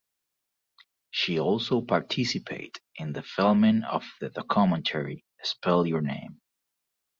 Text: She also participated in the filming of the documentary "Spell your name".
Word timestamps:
She 1.11 1.39
also 1.39 1.81
participated 1.81 2.79
in 2.95 3.13
the 3.13 3.21
filming 3.21 3.83
of 3.83 4.03
the 4.19 4.31
documentary 4.31 5.23
"Spell 5.43 5.85
your 5.85 6.01
name". 6.01 6.41